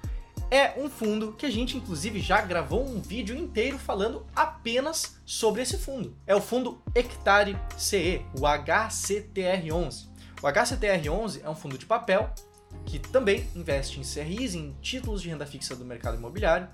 é 0.50 0.80
um 0.80 0.90
fundo 0.90 1.34
que 1.34 1.46
a 1.46 1.50
gente 1.50 1.76
inclusive 1.76 2.20
já 2.20 2.42
gravou 2.42 2.88
um 2.88 3.02
vídeo 3.02 3.36
inteiro 3.36 3.78
falando 3.78 4.26
apenas 4.36 5.20
sobre 5.26 5.62
esse 5.62 5.78
fundo. 5.78 6.16
É 6.26 6.36
o 6.36 6.42
fundo 6.42 6.82
Hectare 6.96 7.58
CE, 7.78 8.26
o 8.34 8.44
HCTR11. 8.44 10.08
O 10.42 10.46
HCTR11 10.46 11.42
é 11.44 11.50
um 11.50 11.56
fundo 11.56 11.78
de 11.78 11.86
papel 11.86 12.34
que 12.86 13.00
também 13.00 13.48
investe 13.56 14.00
em 14.00 14.04
CRIs, 14.04 14.56
em 14.56 14.76
títulos 14.82 15.22
de 15.22 15.30
renda 15.30 15.46
fixa 15.46 15.76
do 15.76 15.86
mercado 15.86 16.18
imobiliário. 16.18 16.68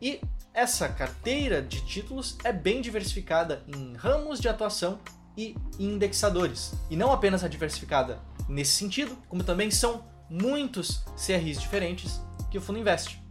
E 0.00 0.20
essa 0.52 0.88
carteira 0.88 1.62
de 1.62 1.80
títulos 1.84 2.36
é 2.44 2.52
bem 2.52 2.80
diversificada 2.80 3.62
em 3.66 3.94
ramos 3.94 4.40
de 4.40 4.48
atuação 4.48 4.98
e 5.36 5.54
indexadores. 5.78 6.72
E 6.90 6.96
não 6.96 7.12
apenas 7.12 7.44
é 7.44 7.48
diversificada 7.48 8.20
nesse 8.48 8.72
sentido, 8.72 9.16
como 9.28 9.44
também 9.44 9.70
são 9.70 10.04
muitos 10.28 11.04
CRIs 11.16 11.60
diferentes 11.60 12.20
que 12.50 12.58
o 12.58 12.60
fundo 12.60 12.78
investe. 12.78 13.22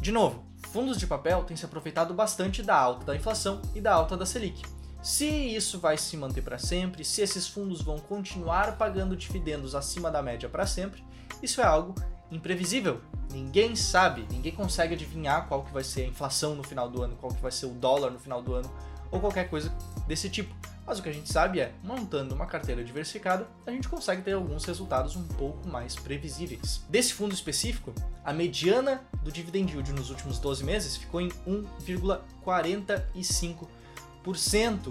De 0.00 0.10
novo, 0.10 0.44
fundos 0.68 0.96
de 0.98 1.06
papel 1.06 1.44
têm 1.44 1.56
se 1.56 1.64
aproveitado 1.64 2.14
bastante 2.14 2.62
da 2.62 2.76
alta 2.76 3.04
da 3.04 3.16
inflação 3.16 3.60
e 3.74 3.80
da 3.80 3.92
alta 3.92 4.16
da 4.16 4.24
Selic. 4.24 4.62
Se 5.02 5.26
isso 5.26 5.78
vai 5.78 5.96
se 5.96 6.16
manter 6.16 6.42
para 6.42 6.58
sempre, 6.58 7.04
se 7.04 7.22
esses 7.22 7.48
fundos 7.48 7.80
vão 7.80 7.98
continuar 7.98 8.76
pagando 8.76 9.16
dividendos 9.16 9.74
acima 9.74 10.10
da 10.10 10.22
média 10.22 10.48
para 10.48 10.66
sempre, 10.66 11.02
isso 11.42 11.60
é 11.60 11.64
algo 11.64 11.94
imprevisível. 12.30 13.00
Ninguém 13.32 13.76
sabe, 13.76 14.26
ninguém 14.30 14.52
consegue 14.52 14.94
adivinhar 14.94 15.46
qual 15.46 15.62
que 15.62 15.72
vai 15.72 15.84
ser 15.84 16.02
a 16.02 16.06
inflação 16.06 16.54
no 16.54 16.62
final 16.62 16.88
do 16.88 17.02
ano, 17.02 17.16
qual 17.16 17.32
que 17.32 17.40
vai 17.40 17.52
ser 17.52 17.66
o 17.66 17.70
dólar 17.70 18.10
no 18.10 18.18
final 18.18 18.42
do 18.42 18.54
ano 18.54 18.70
ou 19.10 19.20
qualquer 19.20 19.48
coisa 19.48 19.72
desse 20.06 20.30
tipo. 20.30 20.54
Mas 20.86 20.98
o 20.98 21.02
que 21.02 21.08
a 21.08 21.12
gente 21.12 21.32
sabe 21.32 21.60
é, 21.60 21.72
montando 21.84 22.34
uma 22.34 22.46
carteira 22.46 22.82
diversificada, 22.82 23.46
a 23.64 23.70
gente 23.70 23.88
consegue 23.88 24.22
ter 24.22 24.32
alguns 24.32 24.64
resultados 24.64 25.14
um 25.14 25.22
pouco 25.22 25.68
mais 25.68 25.94
previsíveis. 25.94 26.82
Desse 26.88 27.12
fundo 27.12 27.32
específico, 27.32 27.94
a 28.24 28.32
mediana 28.32 29.00
do 29.22 29.30
dividend 29.30 29.72
yield 29.72 29.92
nos 29.92 30.10
últimos 30.10 30.40
12 30.40 30.64
meses 30.64 30.96
ficou 30.96 31.20
em 31.20 31.28
1,45% 31.46 33.68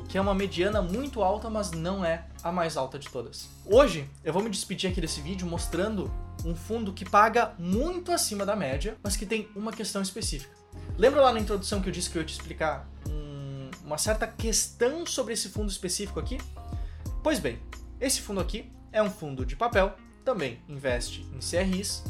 que 0.07 0.17
é 0.17 0.21
uma 0.21 0.33
mediana 0.33 0.81
muito 0.81 1.21
alta, 1.21 1.49
mas 1.49 1.71
não 1.71 2.03
é 2.03 2.25
a 2.43 2.51
mais 2.51 2.77
alta 2.77 2.97
de 2.97 3.09
todas. 3.09 3.49
Hoje 3.65 4.09
eu 4.23 4.33
vou 4.33 4.41
me 4.41 4.49
despedir 4.49 4.89
aqui 4.89 5.01
desse 5.01 5.21
vídeo 5.21 5.45
mostrando 5.45 6.11
um 6.45 6.55
fundo 6.55 6.93
que 6.93 7.05
paga 7.05 7.53
muito 7.57 8.11
acima 8.11 8.45
da 8.45 8.55
média, 8.55 8.97
mas 9.03 9.15
que 9.15 9.25
tem 9.25 9.49
uma 9.55 9.71
questão 9.71 10.01
específica. 10.01 10.53
Lembra 10.97 11.21
lá 11.21 11.33
na 11.33 11.39
introdução 11.39 11.81
que 11.81 11.89
eu 11.89 11.93
disse 11.93 12.09
que 12.09 12.17
eu 12.17 12.21
ia 12.21 12.25
te 12.25 12.33
explicar 12.33 12.89
um, 13.07 13.69
uma 13.85 13.97
certa 13.97 14.27
questão 14.27 15.05
sobre 15.05 15.33
esse 15.33 15.49
fundo 15.49 15.69
específico 15.69 16.19
aqui? 16.19 16.37
Pois 17.23 17.39
bem, 17.39 17.59
esse 17.99 18.21
fundo 18.21 18.39
aqui 18.39 18.71
é 18.91 19.01
um 19.01 19.09
fundo 19.09 19.43
de 19.45 19.55
papel, 19.55 19.95
também 20.23 20.61
investe 20.67 21.25
em 21.33 21.39
CRIs, 21.39 22.03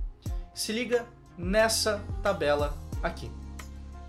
Se 0.54 0.72
liga 0.72 1.06
nessa 1.38 2.02
tabela 2.24 2.78
aqui. 3.04 3.30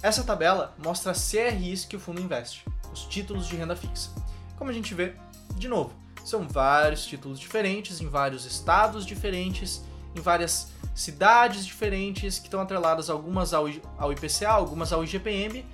Essa 0.01 0.23
tabela 0.23 0.75
mostra 0.79 1.11
as 1.11 1.29
CRIs 1.29 1.85
que 1.85 1.97
o 1.97 2.01
fundo 2.01 2.21
investe, 2.21 2.65
os 2.93 3.05
títulos 3.05 3.49
de 3.49 3.57
renda 3.57 3.75
fixa. 3.75 4.11
Como 4.57 4.71
a 4.71 4.73
gente 4.73 4.95
vê, 4.95 5.15
de 5.57 5.67
novo, 5.67 5.93
são 6.25 6.47
vários 6.47 7.05
títulos 7.05 7.41
diferentes, 7.41 8.01
em 8.01 8.09
vários 8.09 8.45
estados 8.45 9.05
diferentes, 9.05 9.83
em 10.15 10.21
várias 10.21 10.69
cidades 10.95 11.67
diferentes 11.67 12.39
que 12.39 12.47
estão 12.47 12.61
atreladas 12.61 13.11
algumas 13.11 13.53
ao, 13.53 13.67
ao 13.99 14.13
IPCA, 14.13 14.51
algumas 14.51 14.93
ao 14.93 15.03
IGPM, 15.03 15.67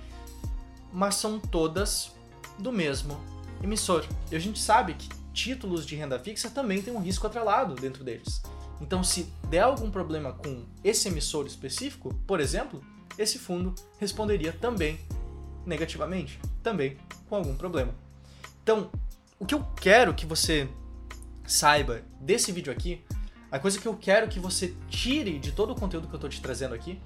mas 0.91 1.15
são 1.15 1.39
todas 1.39 2.11
do 2.57 2.71
mesmo 2.71 3.36
emissor. 3.63 4.05
E 4.31 4.35
a 4.35 4.39
gente 4.39 4.59
sabe 4.59 4.93
que 4.93 5.09
títulos 5.33 5.85
de 5.85 5.95
renda 5.95 6.19
fixa 6.19 6.49
também 6.49 6.81
tem 6.81 6.93
um 6.93 6.99
risco 6.99 7.27
atrelado 7.27 7.75
dentro 7.75 8.03
deles. 8.03 8.41
Então, 8.81 9.03
se 9.03 9.23
der 9.49 9.61
algum 9.61 9.89
problema 9.89 10.33
com 10.33 10.65
esse 10.83 11.07
emissor 11.07 11.45
específico, 11.47 12.13
por 12.27 12.39
exemplo, 12.39 12.83
esse 13.17 13.39
fundo 13.39 13.73
responderia 13.99 14.53
também 14.53 14.99
negativamente, 15.65 16.39
também 16.61 16.97
com 17.27 17.35
algum 17.35 17.55
problema. 17.55 17.93
Então, 18.63 18.89
o 19.39 19.45
que 19.45 19.55
eu 19.55 19.65
quero 19.79 20.13
que 20.13 20.25
você 20.25 20.69
saiba 21.45 22.01
desse 22.19 22.51
vídeo 22.51 22.71
aqui 22.71 23.03
a 23.49 23.59
coisa 23.59 23.79
que 23.79 23.87
eu 23.87 23.95
quero 23.95 24.27
que 24.27 24.39
você 24.39 24.73
tire 24.89 25.39
de 25.39 25.51
todo 25.51 25.71
o 25.71 25.75
conteúdo 25.75 26.07
que 26.07 26.13
eu 26.13 26.17
estou 26.17 26.29
te 26.29 26.41
trazendo 26.41 26.75
aqui 26.75 26.99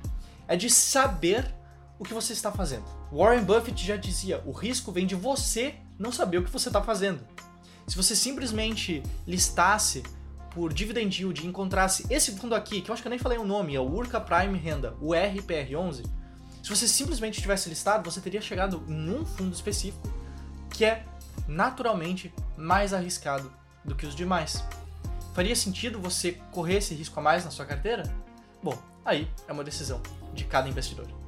é 0.48 0.56
de 0.56 0.70
saber 0.70 1.54
o 2.02 2.04
que 2.04 2.16
você 2.16 2.34
está 2.34 2.52
fazendo. 2.52 2.84
Warren 3.12 3.44
Buffett 3.44 3.86
já 3.86 3.96
dizia: 3.96 4.42
o 4.44 4.52
risco 4.52 4.92
vem 4.92 5.06
de 5.06 5.14
você 5.14 5.76
não 6.00 6.12
saber 6.12 6.40
o 6.40 6.44
que 6.44 6.50
você 6.50 6.68
está 6.68 6.82
fazendo. 6.82 7.24
Se 7.88 7.96
você 7.96 8.16
simplesmente 8.16 9.04
listasse 9.28 10.02
por 10.50 10.74
dividend 10.74 11.16
yield 11.16 11.44
e 11.44 11.48
encontrasse 11.48 12.04
esse 12.10 12.32
fundo 12.32 12.56
aqui, 12.56 12.82
que 12.82 12.90
eu 12.90 12.94
acho 12.94 13.04
que 13.04 13.08
eu 13.08 13.12
nem 13.12 13.20
falei 13.20 13.38
o 13.38 13.46
nome, 13.46 13.76
é 13.76 13.80
o 13.80 13.84
Urca 13.84 14.20
Prime 14.20 14.58
Renda, 14.58 14.96
o 15.00 15.10
RPR11, 15.10 16.04
se 16.64 16.70
você 16.70 16.88
simplesmente 16.88 17.40
tivesse 17.40 17.70
listado, 17.70 18.10
você 18.10 18.20
teria 18.20 18.42
chegado 18.42 18.84
em 18.88 19.12
um 19.12 19.24
fundo 19.24 19.54
específico 19.54 20.12
que 20.72 20.84
é 20.84 21.06
naturalmente 21.48 22.34
mais 22.58 22.94
arriscado 22.94 23.54
do 23.86 23.94
que 23.94 24.08
os 24.08 24.16
demais. 24.16 24.64
Faria 25.36 25.56
sentido 25.56 26.00
você 26.00 26.34
correr 26.52 26.78
esse 26.78 26.96
risco 26.96 27.20
a 27.20 27.24
mais 27.24 27.46
na 27.46 27.52
sua 27.52 27.66
carteira? 27.66 28.04
Bom, 28.64 28.78
aí 29.06 29.30
é 29.48 29.54
uma 29.54 29.64
decisão 29.64 30.02
de 30.34 30.46
cada 30.46 30.68
investidor. 30.68 31.21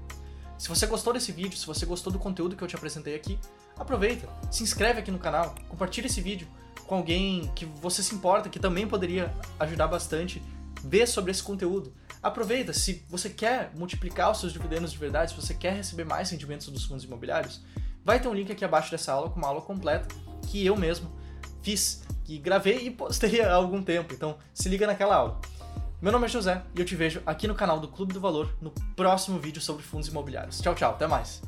Se 0.64 0.70
você 0.70 0.88
gostou 0.88 1.12
desse 1.12 1.30
vídeo, 1.34 1.58
se 1.58 1.68
você 1.68 1.86
gostou 1.86 2.12
do 2.14 2.18
conteúdo 2.18 2.56
que 2.56 2.64
eu 2.64 2.68
te 2.70 2.74
apresentei 2.78 3.16
aqui, 3.16 3.38
aproveita, 3.78 4.30
se 4.50 4.64
inscreve 4.64 5.02
aqui 5.02 5.12
no 5.12 5.20
canal, 5.20 5.54
compartilha 5.68 6.06
esse 6.06 6.22
vídeo 6.22 6.48
com 6.88 6.96
alguém 6.96 7.52
que 7.54 7.66
você 7.66 8.02
se 8.02 8.16
importa, 8.16 8.48
que 8.48 8.58
também 8.58 8.88
poderia 8.88 9.36
ajudar 9.60 9.90
bastante, 9.90 10.42
ver 10.82 11.06
sobre 11.06 11.32
esse 11.32 11.44
conteúdo. 11.44 11.94
Aproveita, 12.22 12.72
se 12.72 13.04
você 13.10 13.30
quer 13.30 13.74
multiplicar 13.76 14.32
os 14.32 14.40
seus 14.40 14.54
dividendos 14.54 14.94
de 14.94 14.98
verdade, 14.98 15.32
se 15.32 15.36
você 15.36 15.54
quer 15.54 15.74
receber 15.74 16.06
mais 16.06 16.30
rendimentos 16.30 16.70
dos 16.70 16.86
fundos 16.86 17.04
imobiliários, 17.04 17.62
vai 18.02 18.22
ter 18.22 18.30
um 18.30 18.34
link 18.34 18.50
aqui 18.50 18.64
abaixo 18.64 18.90
dessa 18.90 19.12
aula 19.12 19.30
com 19.30 19.40
uma 19.40 19.50
aula 19.50 19.60
completa 19.60 20.08
que 20.48 20.66
eu 20.66 20.78
mesmo 20.78 21.12
fiz 21.62 22.04
que 22.24 22.38
gravei 22.38 22.88
e 22.88 22.90
postei 22.90 23.42
há 23.42 23.54
algum 23.54 23.84
tempo, 23.84 24.14
então 24.14 24.38
se 24.54 24.70
liga 24.70 24.88
naquela 24.88 25.18
aula. 25.18 25.42
Meu 26.04 26.12
nome 26.12 26.26
é 26.26 26.28
José 26.28 26.62
e 26.76 26.82
eu 26.82 26.86
te 26.86 26.98
vejo 26.98 27.22
aqui 27.26 27.48
no 27.48 27.56
canal 27.56 27.80
do 27.80 27.88
Clube 27.88 28.12
do 28.12 28.20
Valor 28.20 28.54
no 28.62 28.72
próximo 28.94 29.40
vídeo 29.40 29.62
sobre 29.62 29.84
fundos 29.84 30.10
imobiliários. 30.10 30.60
Tchau, 30.60 30.76
tchau, 30.76 30.92
até 30.92 31.08
mais! 31.08 31.42